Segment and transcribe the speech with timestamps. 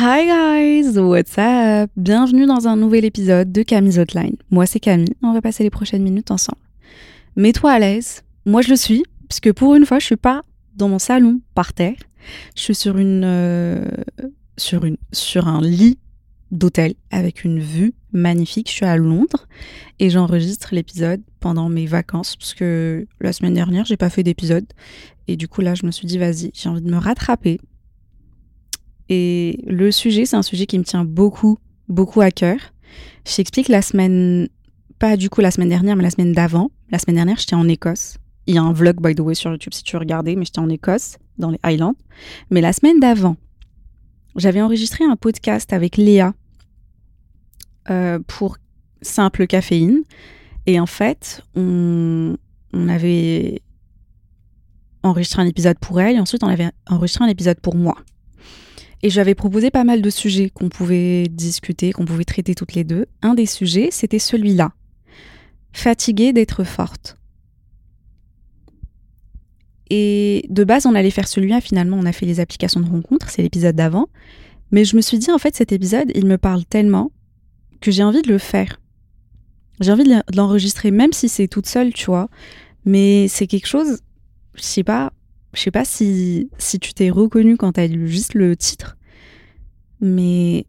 [0.00, 1.90] Hi guys, what's up?
[1.96, 4.36] Bienvenue dans un nouvel épisode de Camille's Hotline.
[4.48, 6.60] Moi c'est Camille, on va passer les prochaines minutes ensemble.
[7.34, 10.42] Mets-toi à l'aise, moi je le suis, puisque pour une fois je suis pas
[10.76, 11.96] dans mon salon par terre,
[12.54, 13.88] je suis sur une, euh,
[14.56, 15.98] sur une, sur un lit
[16.52, 18.68] d'hôtel avec une vue magnifique.
[18.68, 19.48] Je suis à Londres
[19.98, 24.66] et j'enregistre l'épisode pendant mes vacances parce que la semaine dernière j'ai pas fait d'épisode
[25.26, 27.58] et du coup là je me suis dit vas-y j'ai envie de me rattraper
[29.08, 32.58] et le sujet, c'est un sujet qui me tient beaucoup, beaucoup à cœur.
[33.26, 34.48] Je t'explique la semaine,
[34.98, 36.70] pas du coup la semaine dernière, mais la semaine d'avant.
[36.90, 38.18] La semaine dernière, j'étais en Écosse.
[38.46, 40.44] Il y a un vlog, by the way, sur YouTube si tu veux regarder, mais
[40.44, 41.94] j'étais en Écosse, dans les Highlands.
[42.50, 43.36] Mais la semaine d'avant,
[44.36, 46.34] j'avais enregistré un podcast avec Léa
[47.90, 48.56] euh, pour
[49.02, 50.02] Simple Caféine.
[50.66, 52.36] Et en fait, on,
[52.72, 53.62] on avait
[55.02, 57.96] enregistré un épisode pour elle et ensuite on avait enregistré un épisode pour moi.
[59.02, 62.84] Et j'avais proposé pas mal de sujets qu'on pouvait discuter, qu'on pouvait traiter toutes les
[62.84, 63.06] deux.
[63.22, 64.72] Un des sujets, c'était celui-là.
[65.72, 67.16] Fatiguée d'être forte.
[69.90, 71.60] Et de base, on allait faire celui-là.
[71.60, 73.30] Finalement, on a fait les applications de rencontre.
[73.30, 74.08] C'est l'épisode d'avant.
[74.70, 77.12] Mais je me suis dit, en fait, cet épisode, il me parle tellement
[77.80, 78.80] que j'ai envie de le faire.
[79.80, 82.28] J'ai envie de l'enregistrer, même si c'est toute seule, tu vois.
[82.84, 84.00] Mais c'est quelque chose,
[84.54, 85.12] je sais pas,
[85.54, 88.96] je sais pas si, si tu t'es reconnu quand t'as lu juste le titre,
[90.00, 90.66] mais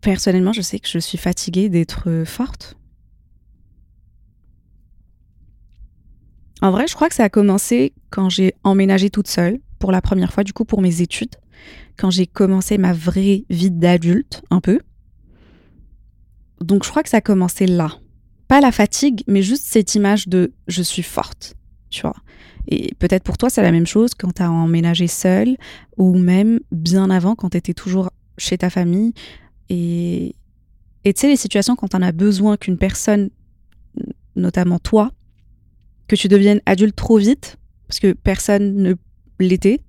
[0.00, 2.76] personnellement, je sais que je suis fatiguée d'être forte.
[6.60, 10.00] En vrai, je crois que ça a commencé quand j'ai emménagé toute seule, pour la
[10.00, 11.36] première fois, du coup, pour mes études,
[11.96, 14.80] quand j'ai commencé ma vraie vie d'adulte, un peu.
[16.60, 17.98] Donc, je crois que ça a commencé là.
[18.48, 21.54] Pas la fatigue, mais juste cette image de je suis forte,
[21.90, 22.16] tu vois.
[22.66, 25.56] Et peut-être pour toi, c'est la même chose quand tu as emménagé seul
[25.96, 29.14] ou même bien avant quand tu étais toujours chez ta famille.
[29.70, 30.34] Et
[31.04, 33.30] tu sais, les situations quand on as besoin qu'une personne,
[34.36, 35.12] notamment toi,
[36.06, 37.56] que tu deviennes adulte trop vite,
[37.86, 38.94] parce que personne ne
[39.40, 39.80] l'était.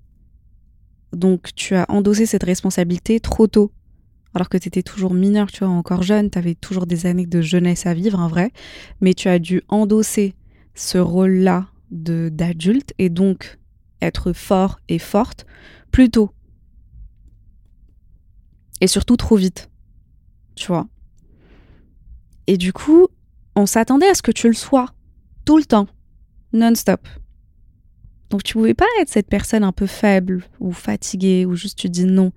[1.12, 3.72] Donc tu as endossé cette responsabilité trop tôt.
[4.34, 7.26] Alors que tu étais toujours mineur, tu vois, encore jeune, tu avais toujours des années
[7.26, 8.52] de jeunesse à vivre, en vrai.
[9.02, 10.36] Mais tu as dû endosser
[10.76, 13.60] ce rôle-là d'adulte et donc
[14.02, 15.46] être fort et forte
[15.92, 16.32] plus tôt.
[18.82, 19.70] Et surtout trop vite.
[20.56, 20.88] Tu vois.
[22.48, 23.08] Et du coup,
[23.56, 24.94] on s'attendait à ce que tu le sois
[25.46, 25.88] tout le temps,
[26.54, 27.08] non-stop.
[28.30, 31.90] Donc tu pouvais pas être cette personne un peu faible ou fatiguée ou juste tu
[31.90, 32.32] dis non.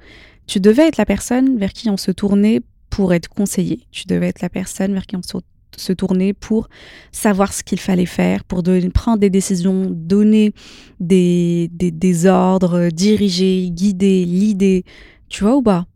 [0.47, 3.87] Tu devais être la personne vers qui on se tournait pour être conseillé.
[3.91, 5.39] Tu devais être la personne vers qui on se
[5.77, 6.69] se tourner pour
[7.11, 8.63] savoir ce qu'il fallait faire, pour
[8.95, 10.53] prendre des décisions, donner
[11.01, 14.85] des, des, ordres, diriger, guider, l'idée.
[15.29, 15.87] Tu vois ou pas?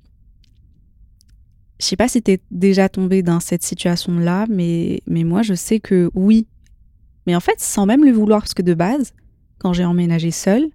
[1.78, 5.78] Je sais pas si t'es déjà tombé dans cette situation-là, mais, mais moi je sais
[5.78, 6.47] que oui.
[7.26, 9.12] Mais en fait, sans même le vouloir, parce que de base,
[9.58, 10.69] quand j'ai emménagé seule,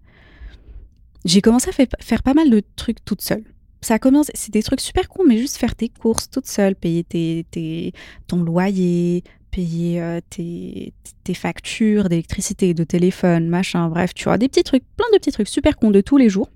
[1.25, 3.43] j'ai commencé à faire pas mal de trucs toute seule
[3.81, 7.03] ça commence, c'est des trucs super cons, mais juste faire tes courses toute seule, payer
[7.03, 7.93] tes,
[8.27, 10.93] ton loyer, payer euh, tes,
[11.23, 15.31] tes, factures d'électricité, de téléphone, machin, bref, tu vois, des petits trucs, plein de petits
[15.31, 16.49] trucs super cons de tous les jours.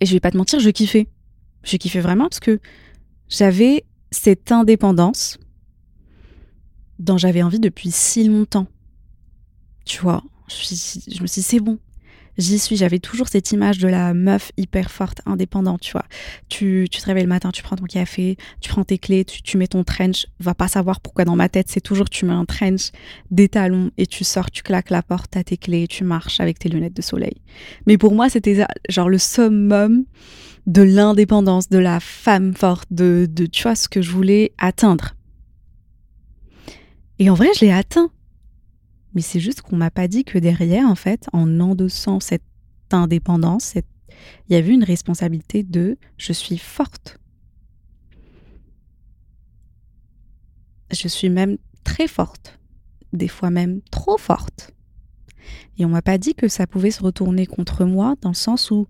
[0.00, 1.08] Et je vais pas te mentir, je kiffais.
[1.64, 2.60] Je kiffais vraiment parce que
[3.28, 5.38] j'avais cette indépendance
[7.00, 8.68] dont j'avais envie depuis si longtemps.
[9.84, 11.78] Tu vois, je, je me suis dit, c'est bon,
[12.38, 12.76] j'y suis.
[12.76, 16.04] J'avais toujours cette image de la meuf hyper forte, indépendante, tu vois.
[16.48, 19.42] Tu, tu te réveilles le matin, tu prends ton café, tu prends tes clés, tu,
[19.42, 20.26] tu mets ton trench.
[20.40, 22.90] Va pas savoir pourquoi dans ma tête, c'est toujours tu mets un trench,
[23.30, 26.58] des talons et tu sors, tu claques la porte, t'as tes clés, tu marches avec
[26.58, 27.40] tes lunettes de soleil.
[27.86, 30.04] Mais pour moi, c'était genre le summum
[30.66, 35.14] de l'indépendance, de la femme forte, de, de, tu vois, ce que je voulais atteindre.
[37.18, 38.10] Et en vrai, je l'ai atteint.
[39.16, 42.44] Mais c'est juste qu'on m'a pas dit que derrière, en fait, en endossant cette
[42.90, 47.18] indépendance, il y avait une responsabilité de je suis forte.
[50.92, 52.60] Je suis même très forte.
[53.14, 54.74] des fois même trop forte.
[55.78, 58.70] Et on m'a pas dit que ça pouvait se retourner contre moi dans le sens
[58.70, 58.86] où,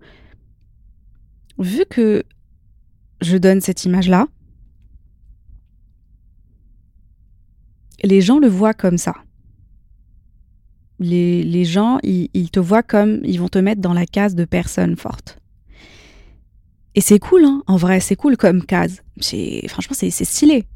[1.61, 2.25] vu que
[3.21, 4.27] je donne cette image-là,
[8.03, 9.15] les gens le voient comme ça.
[10.99, 14.35] Les, les gens, ils, ils te voient comme, ils vont te mettre dans la case
[14.35, 15.39] de personne forte.
[16.95, 17.63] Et c'est cool, hein.
[17.67, 19.03] en vrai, c'est cool comme case.
[19.69, 20.67] Franchement, c'est, c'est stylé.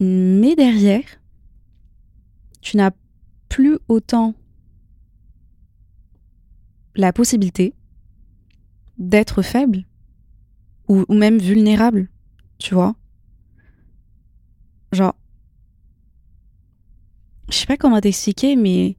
[0.00, 1.04] Mais derrière,
[2.60, 2.90] tu n'as
[3.48, 4.34] plus autant
[6.96, 7.74] la possibilité
[8.98, 9.84] d'être faible
[10.88, 12.08] ou, ou même vulnérable,
[12.58, 12.96] tu vois.
[14.92, 15.14] Genre,
[17.50, 18.96] je sais pas comment t'expliquer, mais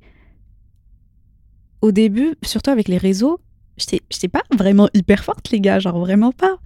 [1.81, 3.39] au début, surtout avec les réseaux,
[3.77, 6.57] j'étais pas vraiment hyper forte, les gars, genre vraiment pas.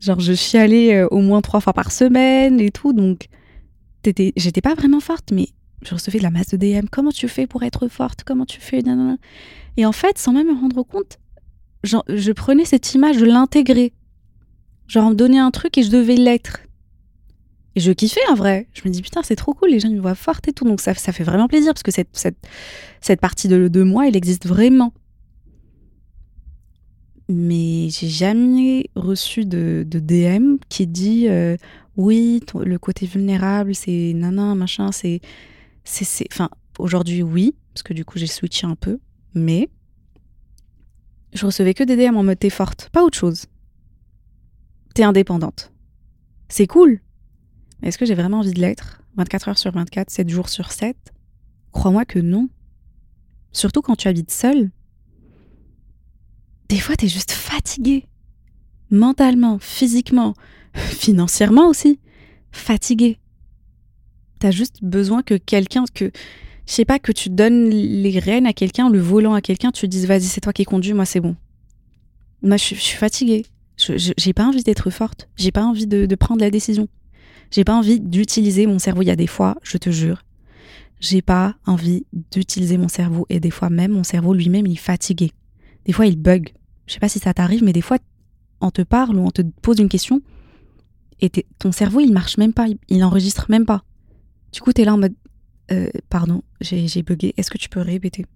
[0.00, 3.28] Genre, je chialais euh, au moins trois fois par semaine et tout, donc
[4.04, 5.48] j'étais pas vraiment forte, mais
[5.82, 6.86] je recevais de la masse de DM.
[6.90, 8.22] Comment tu fais pour être forte?
[8.24, 8.82] Comment tu fais?
[9.76, 11.18] Et en fait, sans même me rendre compte,
[11.84, 13.92] je prenais cette image, je l'intégrais.
[14.86, 16.60] Genre, on me donnait un truc et je devais l'être.
[17.76, 18.66] Et je kiffais en vrai.
[18.72, 20.64] Je me dis putain, c'est trop cool, les gens me voient forte et tout.
[20.64, 22.38] Donc ça, ça fait vraiment plaisir parce que cette, cette,
[23.00, 24.92] cette partie de, de moi, elle existe vraiment
[27.28, 31.56] mais j'ai jamais reçu de, de, DM qui dit euh,
[31.96, 35.20] oui, le côté vulnérable, c'est nanan, machin, c'est.
[35.84, 38.98] c'est enfin, aujourd'hui, oui, parce que du coup, j'ai switché un peu,
[39.34, 39.68] mais
[41.32, 43.46] je recevais que des DM en mode t'es forte, pas autre chose.
[44.94, 45.72] T'es indépendante.
[46.48, 47.00] C'est cool.
[47.86, 49.00] Est-ce que j'ai vraiment envie de l'être?
[49.16, 50.96] 24 heures sur 24, 7 jours sur 7
[51.72, 52.48] Crois-moi que non.
[53.52, 54.70] Surtout quand tu habites seule
[56.68, 58.06] des fois, t'es juste fatigué.
[58.90, 60.34] Mentalement, physiquement,
[60.74, 62.00] financièrement aussi.
[62.50, 63.18] Fatigué.
[64.38, 66.10] T'as juste besoin que quelqu'un, que,
[66.66, 69.86] je sais pas, que tu donnes les rênes à quelqu'un, le volant à quelqu'un, tu
[69.88, 71.36] dises, vas-y, c'est toi qui conduis, moi, c'est bon.
[72.42, 73.46] Moi, je, suis fatiguée.
[73.78, 75.28] j'ai pas envie d'être forte.
[75.36, 76.88] J'ai pas envie de prendre la décision.
[77.50, 79.02] J'ai pas envie d'utiliser mon cerveau.
[79.02, 80.22] Il y a des fois, je te jure,
[81.00, 83.26] j'ai pas envie d'utiliser mon cerveau.
[83.28, 85.32] Et des fois, même mon cerveau lui-même, il est fatigué.
[85.84, 86.52] Des fois, il bug.
[86.86, 87.98] Je sais pas si ça t'arrive, mais des fois,
[88.60, 90.22] on te parle ou on te pose une question
[91.20, 93.84] et ton cerveau, il marche même pas, il, enregistre même pas.
[94.52, 95.14] Du coup, tu es là en mode
[95.70, 98.26] euh, Pardon, j'ai bugué, est-ce que tu peux répéter?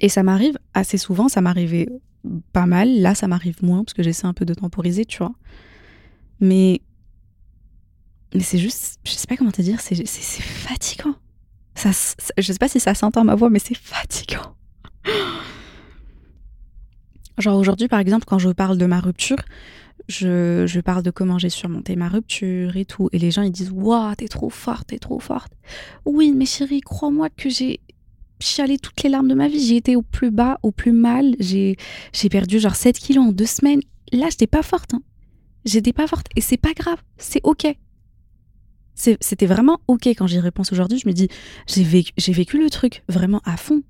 [0.00, 1.88] Et ça m'arrive assez souvent, ça m'arrivait
[2.52, 3.00] pas mal.
[3.00, 5.34] Là, ça m'arrive moins parce que j'essaie un peu de temporiser, tu vois.
[6.40, 6.80] Mais,
[8.34, 11.14] mais c'est juste, je sais pas comment te dire, c'est fatigant.
[11.74, 11.90] Ça,
[12.36, 14.56] je sais pas si ça s'entend ma voix, mais c'est fatigant.
[17.38, 19.38] Genre aujourd'hui, par exemple, quand je parle de ma rupture,
[20.08, 23.08] je, je parle de comment j'ai surmonté ma rupture et tout.
[23.12, 25.52] Et les gens, ils disent Waouh, t'es trop forte, t'es trop forte.
[26.04, 27.78] Oui, mais chérie, crois-moi que j'ai
[28.40, 29.64] chialé toutes les larmes de ma vie.
[29.64, 31.36] J'ai été au plus bas, au plus mal.
[31.38, 31.76] J'ai
[32.30, 33.80] perdu genre 7 kilos en deux semaines.
[34.12, 34.94] Là, j'étais pas forte.
[34.94, 35.02] Hein.
[35.68, 36.26] J'étais pas forte.
[36.36, 36.98] Et c'est pas grave.
[37.18, 37.66] C'est OK.
[38.94, 40.98] C'était vraiment OK quand j'y réponse aujourd'hui.
[40.98, 41.28] Je me dis
[41.66, 43.82] J'ai vécu, vécu le truc vraiment à fond.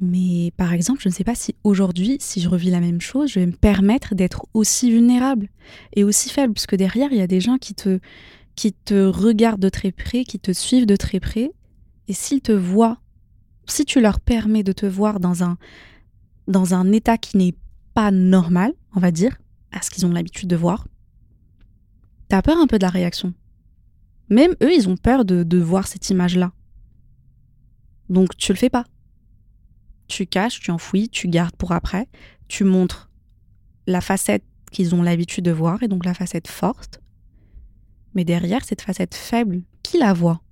[0.00, 3.30] Mais par exemple, je ne sais pas si aujourd'hui, si je revis la même chose,
[3.30, 5.48] je vais me permettre d'être aussi vulnérable
[5.94, 7.98] et aussi faible, parce que derrière, il y a des gens qui te,
[8.56, 11.50] qui te regardent de très près, qui te suivent de très près,
[12.08, 12.98] et s'ils te voient,
[13.66, 15.58] si tu leur permets de te voir dans un,
[16.48, 17.54] dans un état qui n'est
[17.92, 19.36] pas normal, on va dire,
[19.72, 20.86] à ce qu'ils ont l'habitude de voir,
[22.28, 23.34] t'as peur un peu de la réaction.
[24.28, 26.52] Même eux, ils ont peur de, de voir cette image-là.
[28.08, 28.84] Donc tu le fais pas
[30.10, 32.06] tu caches, tu enfouis, tu gardes pour après,
[32.48, 33.08] tu montres
[33.86, 37.00] la facette qu'ils ont l'habitude de voir et donc la facette forte.
[38.14, 40.42] Mais derrière cette facette faible, qui la voit?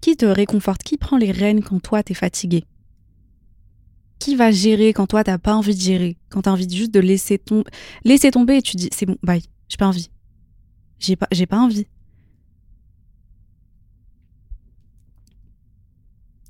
[0.00, 0.82] Qui te réconforte?
[0.82, 2.64] Qui prend les rênes quand toi t'es fatigué?
[4.18, 6.16] Qui va gérer quand toi t'as pas envie de gérer?
[6.28, 7.70] Quand t'as envie juste de laisser, tomber,
[8.04, 10.10] laisser tomber et tu dis c'est bon, bye, j'ai pas envie.
[10.98, 11.86] J'ai pas, envie.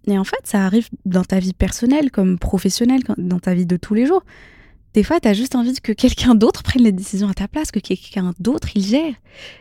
[0.07, 3.77] Et en fait, ça arrive dans ta vie personnelle comme professionnelle, dans ta vie de
[3.77, 4.25] tous les jours.
[4.95, 7.71] Des fois, tu as juste envie que quelqu'un d'autre prenne les décisions à ta place,
[7.71, 9.15] que quelqu'un d'autre il gère.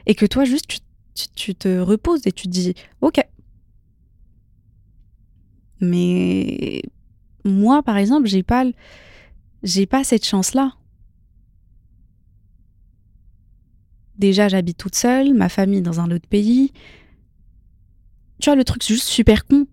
[0.05, 0.79] Et que toi, juste,
[1.35, 3.19] tu, te reposes et tu te dis Ok.
[5.81, 6.81] Mais
[7.48, 8.74] moi, par exemple, j'ai pas,
[10.04, 10.74] cette chance-là.
[14.18, 16.72] Déjà, j'habite toute seule, ma famille dans un autre pays.
[18.39, 19.68] Tu vois, le truc, c'est juste super con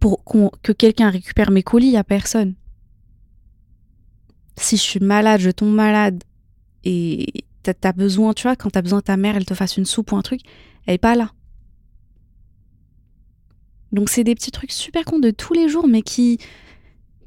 [0.00, 0.24] pour
[0.62, 2.54] que quelqu'un récupère mes colis, a personne.
[4.56, 6.24] Si je suis malade, je tombe malade
[6.84, 9.76] et t'as as besoin, tu vois, quand t'as besoin de ta mère, elle te fasse
[9.76, 10.40] une soupe ou un truc,
[10.86, 11.30] elle est pas là.
[13.92, 16.38] Donc c'est des petits trucs super cons de tous les jours, mais qui,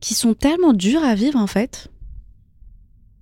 [0.05, 1.89] qui sont tellement durs à vivre en fait.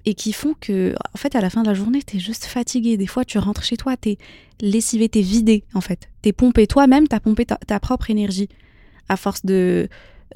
[0.03, 2.97] Et qui font que, en fait, à la fin de la journée, t'es juste fatigué.
[2.97, 4.17] Des fois, tu rentres chez toi, t'es
[4.59, 6.09] lessivé, t'es vidé, en fait.
[6.21, 6.67] T'es pompé.
[6.67, 8.49] Toi-même, t'as pompé ta, propre énergie.
[9.07, 9.87] À force de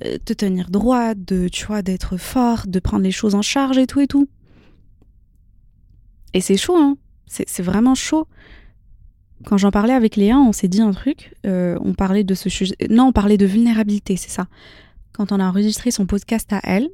[0.05, 3.77] euh, te tenir droit, de, tu vois, d'être fort, de prendre les choses en charge
[3.77, 4.29] et tout et tout.
[6.33, 6.95] Et c'est chaud, hein.
[7.25, 8.25] C'est vraiment chaud.
[9.43, 11.35] Quand j'en parlais avec Léa, on s'est dit un truc.
[11.45, 12.75] Euh, on parlait de ce sujet.
[12.89, 14.47] Non, on parlait de vulnérabilité, c'est ça.
[15.17, 16.89] Quand on a enregistré son podcast à elle,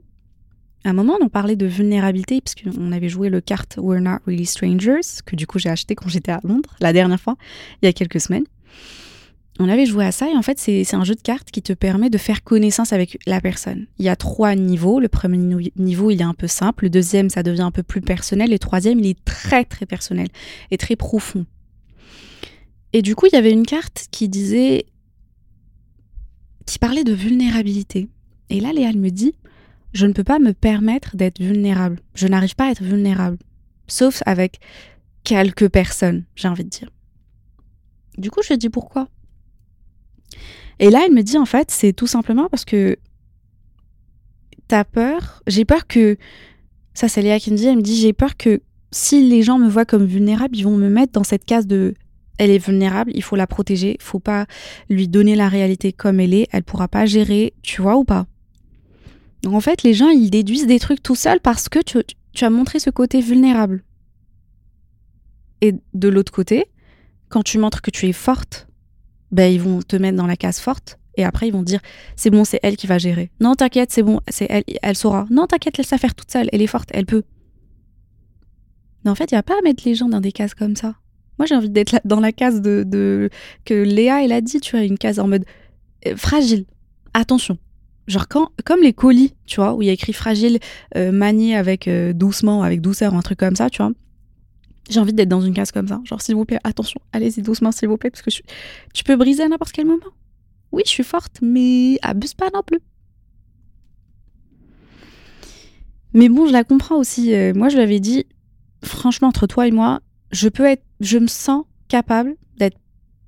[0.86, 4.46] à un moment, on parlait de vulnérabilité, puisqu'on avait joué le carte We're Not Really
[4.46, 7.36] Strangers, que du coup j'ai acheté quand j'étais à Londres, la dernière fois,
[7.82, 8.46] il y a quelques semaines.
[9.60, 11.74] On avait joué à ça, et en fait, c'est un jeu de cartes qui te
[11.74, 13.88] permet de faire connaissance avec la personne.
[14.00, 15.02] Il y a trois niveaux.
[15.02, 15.38] Le premier
[15.76, 16.86] niveau, il est un peu simple.
[16.86, 18.52] Le deuxième, ça devient un peu plus personnel.
[18.52, 20.30] Et le troisième, il est très, très personnel
[20.72, 21.46] et très profond.
[22.94, 24.86] Et du coup, il y avait une carte qui disait.
[26.66, 28.10] Qui parlait de vulnérabilité.
[28.50, 29.34] Et là, Léa me dit
[29.94, 32.00] Je ne peux pas me permettre d'être vulnérable.
[32.16, 33.38] Je n'arrive pas à être vulnérable.
[33.88, 34.60] Sauf avec
[35.24, 36.90] quelques personnes, j'ai envie de dire.
[38.18, 39.08] Du coup, je lui ai dit pourquoi?
[40.80, 42.98] Et là, elle me dit en fait, c'est tout simplement parce que
[44.68, 45.42] t'as peur.
[45.48, 46.18] J'ai peur que.
[46.94, 49.58] Ça, c'est Léa qui me dit elle me dit j'ai peur que si les gens
[49.58, 51.96] me voient comme vulnérable, ils vont me mettre dans cette case de
[52.38, 54.46] elle est vulnérable, il faut la protéger, il faut pas
[54.90, 58.26] lui donner la réalité comme elle est, elle pourra pas gérer, tu vois ou pas.
[59.44, 62.00] Donc en fait, les gens, ils déduisent des trucs tout seuls parce que tu,
[62.44, 63.84] as montré ce côté vulnérable.
[65.62, 66.66] Et de l'autre côté,
[67.30, 68.68] quand tu montres que tu es forte,
[69.32, 71.80] ben ils vont te mettre dans la case forte et après ils vont dire
[72.16, 73.32] c'est bon, c'est elle qui va gérer.
[73.40, 75.26] Non, t'inquiète, c'est bon, c'est elle, elle saura.
[75.30, 77.24] Non, t'inquiète, laisse la faire toute seule, elle est forte, elle peut.
[79.04, 80.76] Mais en fait, il n'y a pas à mettre les gens dans des cases comme
[80.76, 80.96] ça.
[81.40, 83.30] Moi, j'ai envie d'être dans la case de,
[83.66, 85.46] que Léa, elle a dit, tu vois, une case en mode
[86.08, 86.66] euh, fragile.
[87.14, 87.58] Attention.
[88.08, 90.60] Genre comme les colis, tu vois, où il y a écrit fragile,
[90.98, 91.22] euh,
[91.56, 93.92] avec euh, doucement, avec douceur, un truc comme ça, tu vois.
[94.90, 96.02] J'ai envie d'être dans une case comme ça.
[96.04, 98.30] Genre, s'il vous plaît, attention, allez-y doucement, s'il vous plaît, parce que
[98.94, 100.02] tu peux briser à n'importe quel moment.
[100.74, 102.80] Oui, je suis forte, mais abuse pas non plus.
[106.14, 107.34] Mais bon, je la comprends aussi.
[107.56, 108.26] moi, je lui avais dit,
[108.84, 110.02] franchement, entre toi et moi,
[110.34, 112.78] je peux être, je me sens capable d'être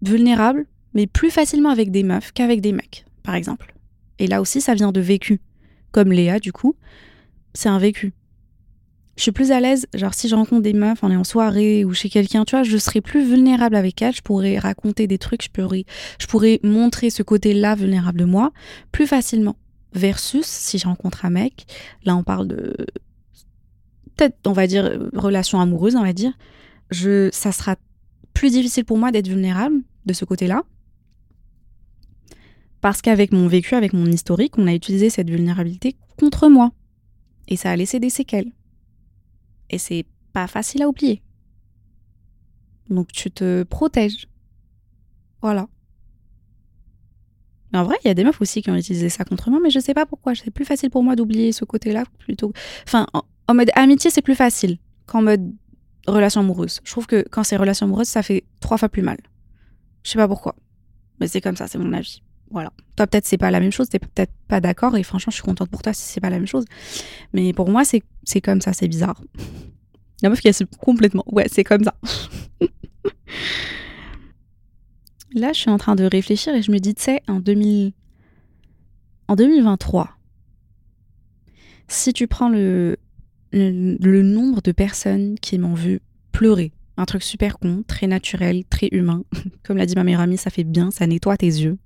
[0.02, 3.76] vulnérable, mais plus facilement avec des meufs qu'avec des mecs, par exemple.
[4.20, 5.40] Et là aussi, ça vient de vécu.
[5.92, 6.76] Comme Léa, du coup,
[7.54, 8.14] c'est un vécu.
[9.18, 11.86] Je suis plus à l'aise, genre si je rencontre des meufs, on est en soirée
[11.86, 15.18] ou chez quelqu'un, tu vois, je serai plus vulnérable avec elles, je pourrais raconter des
[15.18, 15.86] trucs, je pourrais,
[16.20, 18.52] je pourrais montrer ce côté-là vulnérable de moi
[18.92, 19.56] plus facilement.
[19.94, 21.66] Versus si je rencontre un mec,
[22.04, 22.76] là on parle de
[24.18, 26.34] peut-être, on va dire, relation amoureuse, on va dire,
[26.92, 27.76] je, ça sera
[28.34, 30.64] plus difficile pour moi d'être vulnérable de ce côté-là.
[32.82, 36.72] Parce qu'avec mon vécu, avec mon historique, on a utilisé cette vulnérabilité contre moi.
[37.48, 38.52] Et ça a laissé des séquelles.
[39.70, 41.22] Et c'est pas facile à oublier.
[42.90, 44.28] Donc tu te protèges.
[45.42, 45.68] Voilà.
[47.74, 49.70] En vrai, il y a des meufs aussi qui ont utilisé ça contre moi, mais
[49.70, 50.34] je sais pas pourquoi.
[50.36, 52.54] C'est plus facile pour moi d'oublier ce côté-là plutôt.
[52.88, 54.78] Enfin, en, en mode amitié, c'est plus facile
[55.08, 55.52] qu'en mode
[56.08, 56.82] relation amoureuse.
[56.84, 59.18] Je trouve que quand c'est relation amoureuse, ça fait trois fois plus mal.
[60.04, 60.56] Je sais pas pourquoi.
[61.20, 62.22] Mais c'est comme ça, c'est mon avis.
[62.52, 62.72] Voilà.
[62.96, 65.44] Toi, peut-être, c'est pas la même chose, t'es peut-être pas d'accord, et franchement, je suis
[65.44, 66.66] contente pour toi si c'est pas la même chose.
[67.34, 69.22] Mais pour moi, c'est comme ça, c'est bizarre.
[70.22, 71.26] La meuf qui est complètement.
[71.28, 71.94] Ouais, c'est comme ça.
[75.34, 77.92] Là, je suis en train de réfléchir et je me dis, tu sais, en, 2000...
[79.28, 80.12] en 2023,
[81.90, 82.98] si tu prends le,
[83.56, 86.72] le, nombre de personnes qui m'ont vu pleurer.
[86.98, 89.24] Un truc super con, très naturel, très humain.
[89.64, 91.78] Comme l'a dit ma meilleure amie, ça fait bien, ça nettoie tes yeux.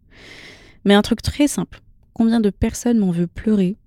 [0.86, 1.82] Mais un truc très simple.
[2.14, 3.78] Combien de personnes m'ont vu pleurer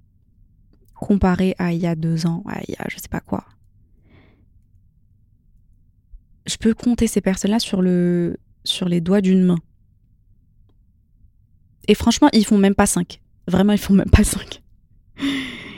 [0.95, 3.45] comparé à il y a deux ans, à il y a je sais pas quoi?
[6.47, 9.59] Je peux compter ces personnes-là sur, le, sur les doigts d'une main.
[11.89, 13.21] Et franchement, ils font même pas cinq.
[13.47, 14.62] Vraiment, ils font même pas cinq.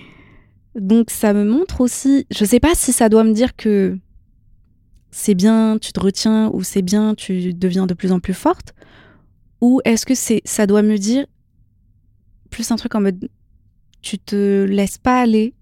[0.75, 3.97] Donc ça me montre aussi, je sais pas si ça doit me dire que
[5.11, 8.75] c'est bien, tu te retiens, ou c'est bien, tu deviens de plus en plus forte,
[9.61, 11.27] ou est-ce que c'est, ça doit me dire
[12.51, 13.29] plus un truc en mode,
[14.03, 15.55] tu te laisses pas aller,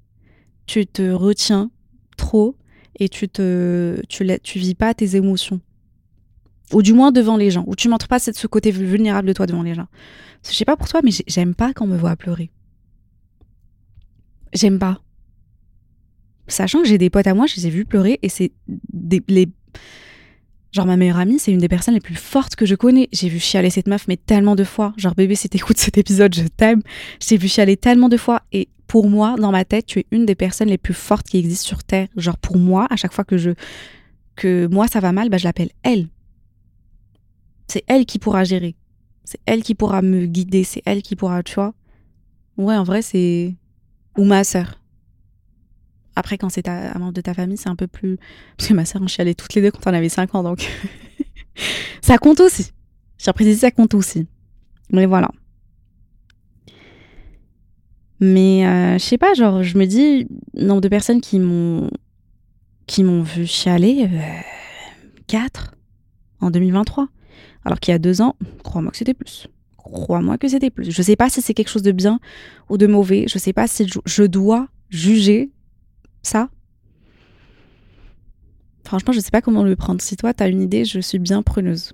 [0.66, 1.70] tu te retiens
[2.16, 2.56] trop
[2.98, 5.60] et tu te, tu, tu vis pas tes émotions,
[6.72, 9.46] ou du moins devant les gens, ou tu montres pas ce côté vulnérable de toi
[9.46, 9.88] devant les gens.
[10.48, 12.50] Je sais pas pour toi, mais j'aime pas quand on me voit pleurer.
[14.52, 15.00] J'aime pas.
[16.48, 18.52] Sachant que j'ai des potes à moi, je les ai vus pleurer et c'est
[18.92, 19.48] des, les.
[20.72, 23.08] Genre, ma meilleure amie, c'est une des personnes les plus fortes que je connais.
[23.12, 24.94] J'ai vu chialer cette meuf, mais tellement de fois.
[24.96, 26.82] Genre, bébé, si t'écoutes cet épisode, je t'aime.
[27.20, 28.42] J'ai vu chialer tellement de fois.
[28.52, 31.38] Et pour moi, dans ma tête, tu es une des personnes les plus fortes qui
[31.38, 32.08] existent sur Terre.
[32.16, 33.50] Genre, pour moi, à chaque fois que je.
[34.34, 36.08] que moi, ça va mal, bah, je l'appelle elle.
[37.68, 38.74] C'est elle qui pourra gérer.
[39.24, 40.64] C'est elle qui pourra me guider.
[40.64, 41.74] C'est elle qui pourra, tu vois.
[42.56, 43.54] Ouais, en vrai, c'est.
[44.16, 44.78] Ou ma sœur.
[46.14, 48.18] Après, quand c'est un membre de ta famille, c'est un peu plus.
[48.56, 50.68] Parce que ma sœur, on chialait toutes les deux quand on avait 5 ans, donc.
[52.02, 52.72] ça compte aussi.
[53.18, 54.26] J'ai précisé, ça compte aussi.
[54.90, 55.30] Mais voilà.
[58.20, 61.90] Mais euh, je sais pas, genre, je me dis, nombre de personnes qui m'ont.
[62.86, 64.40] qui m'ont vu chialer, euh,
[65.28, 65.74] 4
[66.40, 67.08] en 2023.
[67.64, 69.48] Alors qu'il y a deux ans, crois-moi que c'était plus.
[69.92, 70.90] Crois-moi que c'était plus.
[70.90, 72.18] Je sais pas si c'est quelque chose de bien
[72.70, 73.26] ou de mauvais.
[73.28, 75.50] Je sais pas si je dois juger
[76.22, 76.48] ça.
[78.84, 80.00] Franchement, je sais pas comment le prendre.
[80.00, 81.92] Si toi, tu as une idée, je suis bien preneuse.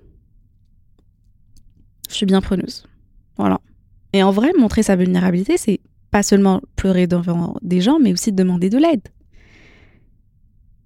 [2.09, 2.87] Je suis bien preneuse.
[3.37, 3.61] Voilà.
[4.13, 8.33] Et en vrai, montrer sa vulnérabilité, c'est pas seulement pleurer devant des gens, mais aussi
[8.33, 9.03] demander de l'aide.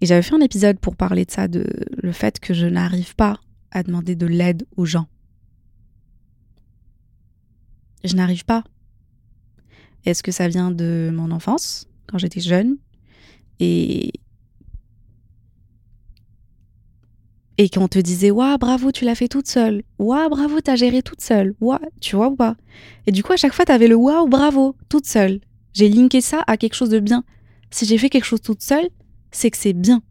[0.00, 1.64] Et j'avais fait un épisode pour parler de ça, de
[2.02, 3.38] le fait que je n'arrive pas
[3.70, 5.06] à demander de l'aide aux gens.
[8.04, 8.64] Je n'arrive pas.
[10.04, 12.76] Est-ce que ça vient de mon enfance, quand j'étais jeune
[13.60, 14.12] Et
[17.58, 19.82] et qu'on te disait waouh bravo tu l'as fait toute seule.
[19.98, 21.54] Waouh bravo t'as géré toute seule.
[21.60, 22.56] Waouh tu vois ou pas?
[23.06, 25.40] Et du coup à chaque fois t'avais le waouh bravo toute seule.
[25.72, 27.24] J'ai linké ça à quelque chose de bien.
[27.70, 28.88] Si j'ai fait quelque chose toute seule
[29.30, 30.02] c'est que c'est bien.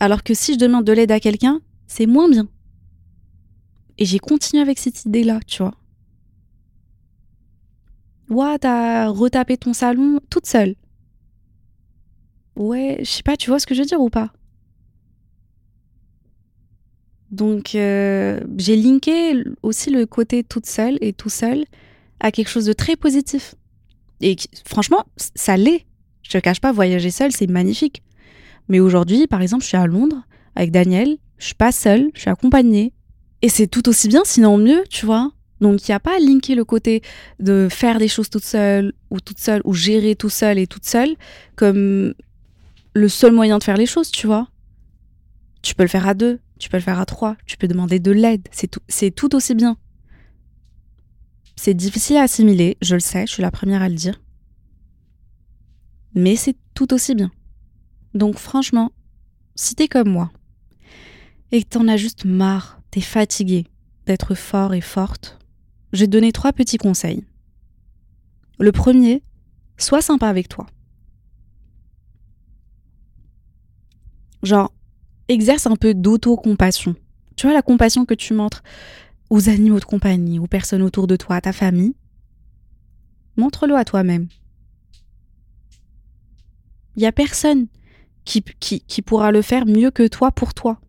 [0.00, 2.48] Alors que si je demande de l'aide à quelqu'un c'est moins bien.
[3.98, 5.74] Et j'ai continué avec cette idée là tu vois
[8.28, 10.74] waouh t'as retapé ton salon toute seule
[12.56, 14.32] ouais je sais pas tu vois ce que je veux dire ou pas?
[17.30, 21.64] Donc euh, j'ai linké aussi le côté toute seule et tout seul
[22.20, 23.54] à quelque chose de très positif.
[24.20, 25.84] Et franchement, ça l'est.
[26.22, 28.02] Je te cache pas, voyager seul, c'est magnifique.
[28.68, 30.22] Mais aujourd'hui, par exemple, je suis à Londres
[30.54, 32.92] avec Daniel, je suis pas seule, je suis accompagnée.
[33.42, 35.30] Et c'est tout aussi bien, sinon mieux, tu vois.
[35.60, 37.02] Donc il n'y a pas à linker le côté
[37.40, 40.84] de faire des choses toute seule ou toute seule ou gérer tout seul et toute
[40.84, 41.16] seule
[41.54, 42.14] comme
[42.94, 44.48] le seul moyen de faire les choses, tu vois.
[45.62, 47.98] Tu peux le faire à deux, tu peux le faire à trois, tu peux demander
[47.98, 48.80] de l'aide, c'est tout,
[49.14, 49.76] tout aussi bien.
[51.56, 54.20] C'est difficile à assimiler, je le sais, je suis la première à le dire.
[56.14, 57.30] Mais c'est tout aussi bien.
[58.14, 58.92] Donc franchement,
[59.54, 60.30] si t'es comme moi,
[61.52, 63.66] et que t'en as juste marre, t'es fatigué
[64.06, 65.38] d'être fort et forte,
[65.92, 67.24] te donner trois petits conseils.
[68.58, 69.22] Le premier,
[69.78, 70.66] sois sympa avec toi.
[74.42, 74.72] Genre,
[75.28, 76.94] exerce un peu d'auto-compassion.
[77.36, 78.62] Tu vois, la compassion que tu montres
[79.28, 81.94] aux animaux de compagnie, aux personnes autour de toi, à ta famille,
[83.36, 84.28] montre-le à toi-même.
[86.96, 87.66] Il n'y a personne
[88.24, 90.80] qui, qui, pourra le faire mieux que toi pour toi.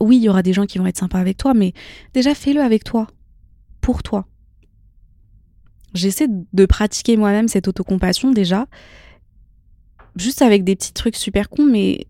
[0.00, 1.72] Oui, il y aura des gens qui vont être sympas avec toi, mais
[2.12, 3.06] déjà fais-le avec toi,
[3.80, 4.26] pour toi.
[5.94, 8.66] J'essaie de pratiquer moi-même cette autocompassion déjà,
[10.16, 12.06] juste avec des petits trucs super cons, mais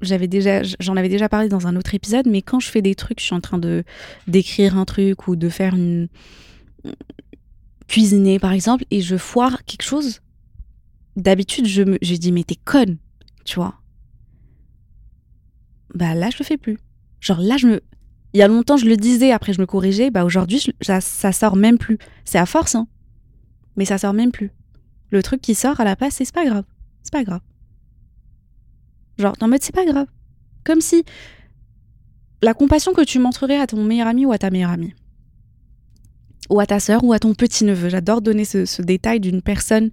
[0.00, 2.94] j'avais déjà, j'en avais déjà parlé dans un autre épisode, mais quand je fais des
[2.94, 3.84] trucs, je suis en train de
[4.26, 6.08] d'écrire un truc ou de faire une
[7.88, 10.20] cuisiner par exemple, et je foire quelque chose.
[11.16, 12.98] D'habitude, je me, je dis mais t'es conne,
[13.44, 13.79] tu vois.
[15.94, 16.78] Bah là, je le fais plus.
[17.20, 17.80] Genre là, je me,
[18.32, 20.10] il y a longtemps, je le disais, après je me corrigeais.
[20.10, 21.98] Bah aujourd'hui, ça, sort même plus.
[22.24, 22.86] C'est à force, hein.
[23.76, 24.50] Mais ça sort même plus.
[25.10, 26.64] Le truc qui sort à la place, c'est pas grave.
[27.02, 27.40] C'est pas grave.
[29.18, 30.06] Genre, en mode, c'est pas grave.
[30.64, 31.04] Comme si
[32.42, 34.94] la compassion que tu montrerais à ton meilleur ami ou à ta meilleure amie,
[36.48, 39.90] ou à ta sœur ou à ton petit-neveu, j'adore donner ce, détail d'une personne,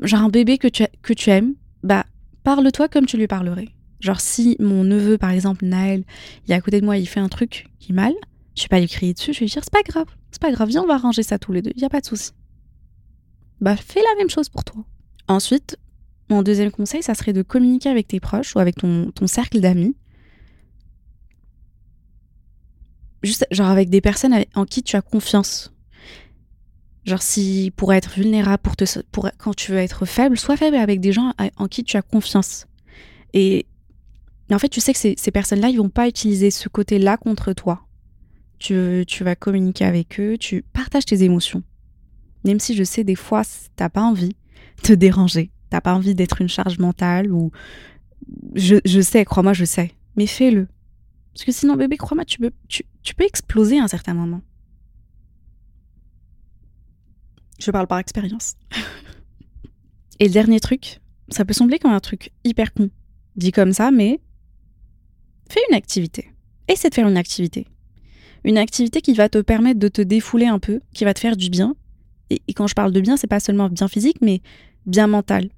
[0.00, 2.04] genre un bébé que tu, que tu aimes, bah,
[2.44, 3.68] parle-toi comme tu lui parlerais.
[4.00, 6.04] Genre, si mon neveu, par exemple, Naël,
[6.46, 8.12] il est à côté de moi, il fait un truc qui est mal,
[8.54, 10.52] je vais pas lui crier dessus, je vais lui dire, c'est pas grave, c'est pas
[10.52, 12.32] grave, viens, on va arranger ça tous les deux, il y a pas de souci.
[13.60, 14.84] Bah, fais la même chose pour toi.
[15.28, 15.78] Ensuite,
[16.28, 19.96] mon deuxième conseil, ça serait de communiquer avec tes proches ou avec ton, cercle d'amis.
[23.22, 25.72] Juste, genre avec des personnes en qui tu as confiance.
[27.04, 30.76] Genre, si pour être vulnérable, pour te, pour, quand tu veux être faible, sois faible
[30.76, 32.66] avec des gens en qui tu as confiance.
[33.32, 33.66] Et,
[34.54, 37.82] en fait, tu sais que ces, personnes-là, ils vont pas utiliser ce côté-là contre toi.
[38.58, 41.62] Tu, tu vas communiquer avec eux, tu partages tes émotions.
[42.44, 43.42] Même si je sais, des fois,
[43.74, 44.36] t'as pas envie,
[44.82, 45.50] te déranger.
[45.68, 47.50] T'as pas envie d'être une charge mentale ou.
[48.54, 49.92] Je, je sais, crois-moi, je sais.
[50.16, 50.68] Mais fais-le.
[51.34, 54.42] Parce que sinon, bébé, crois-moi, tu peux, tu, tu peux exploser à un certain moment.
[57.58, 58.56] Je parle par expérience.
[60.20, 62.90] Et le dernier truc, ça peut sembler comme un truc hyper con,
[63.36, 64.20] dit comme ça, mais
[65.48, 66.30] fais une activité.
[66.68, 67.66] Essaie de faire une activité.
[68.44, 71.36] Une activité qui va te permettre de te défouler un peu, qui va te faire
[71.36, 71.74] du bien.
[72.30, 74.40] Et, quand je parle de bien, c'est pas seulement bien physique, mais
[74.84, 75.48] bien mental.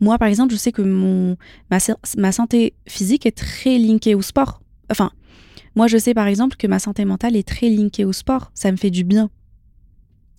[0.00, 1.36] Moi, par exemple, je sais que mon,
[1.70, 1.78] ma,
[2.16, 4.60] ma santé physique est très linkée au sport.
[4.90, 5.12] Enfin,
[5.76, 8.50] moi, je sais par exemple que ma santé mentale est très linkée au sport.
[8.54, 9.30] Ça me fait du bien.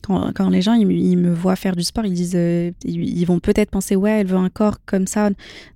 [0.06, 3.72] Quand, les gens ils, me voient faire du sport, ils disent, euh, ils, vont peut-être
[3.72, 5.30] penser ouais, elle veut un corps comme ça.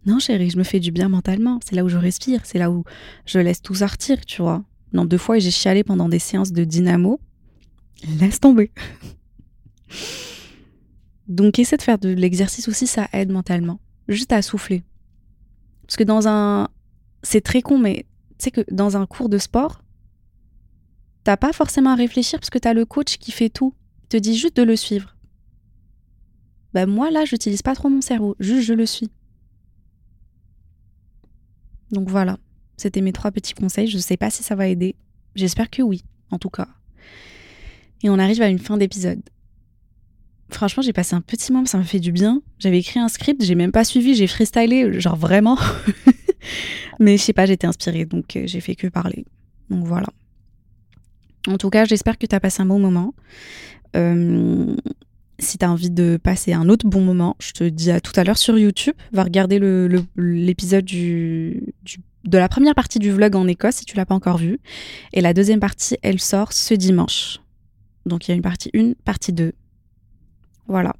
[0.05, 1.59] Non, chérie, je me fais du bien mentalement.
[1.65, 2.83] C'est là où je respire, c'est là où
[3.25, 4.63] je laisse tout sortir, tu vois.
[4.91, 7.21] Non, deux fois j'ai chialé pendant des séances de dynamo.
[8.19, 8.71] Laisse tomber.
[11.29, 13.79] Donc essaie de faire de l'exercice aussi, ça aide mentalement.
[14.09, 14.83] Juste à souffler.
[15.85, 16.67] Parce que dans un,
[17.23, 18.05] c'est très con, mais
[18.37, 19.83] tu sais que dans un cours de sport,
[21.23, 23.73] t'as pas forcément à réfléchir parce que t'as le coach qui fait tout
[24.09, 25.15] te dit juste de le suivre.
[26.73, 29.09] Ben moi là, j'utilise pas trop mon cerveau, juste je le suis.
[31.91, 32.37] Donc voilà,
[32.75, 33.87] c'était mes trois petits conseils.
[33.87, 34.95] Je sais pas si ça va aider.
[35.35, 36.67] J'espère que oui, en tout cas.
[38.03, 39.21] Et on arrive à une fin d'épisode.
[40.49, 42.41] Franchement, j'ai passé un petit moment, ça m'a fait du bien.
[42.59, 45.57] J'avais écrit un script, j'ai même pas suivi, j'ai freestylé, genre vraiment.
[46.99, 49.25] Mais je sais pas, j'étais inspirée, donc euh, j'ai fait que parler.
[49.69, 50.07] Donc voilà.
[51.47, 53.13] En tout cas, j'espère que tu as passé un bon moment.
[53.95, 54.75] Euh,
[55.39, 58.11] si tu as envie de passer un autre bon moment, je te dis à tout
[58.15, 58.95] à l'heure sur YouTube.
[59.11, 59.59] Va regarder
[60.17, 64.59] l'épisode de la première partie du vlog en Écosse si tu l'as pas encore vu.
[65.13, 67.39] Et la deuxième partie, elle sort ce dimanche.
[68.05, 69.53] Donc il y a une partie 1, partie 2.
[70.67, 70.93] Voilà.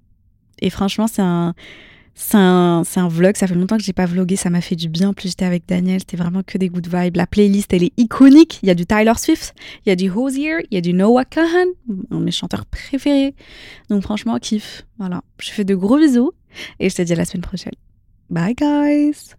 [0.60, 1.54] Et franchement, c'est un,
[2.20, 4.90] c'est un, un, vlog, ça fait longtemps que j'ai pas vlogué, ça m'a fait du
[4.90, 5.10] bien.
[5.10, 7.16] En plus, j'étais avec Daniel, c'était vraiment que des good vibes.
[7.16, 8.60] La playlist, elle est iconique.
[8.64, 9.54] Il y a du Tyler Swift,
[9.86, 11.68] il y a du Hosier, il y a du Noah Kahan,
[12.10, 13.36] un de mes chanteurs préférés.
[13.90, 14.88] Donc, franchement, kiff.
[14.98, 15.22] Voilà.
[15.40, 16.32] Je fais de gros bisous
[16.80, 17.76] et je te dis à la semaine prochaine.
[18.32, 19.36] Bye, guys!